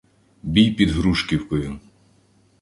[0.43, 1.79] Бій під Грушківкою